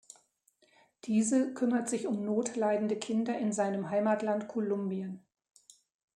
[1.03, 5.23] Diese kümmert sich um notleidende Kinder in seinem Heimatland Kolumbien.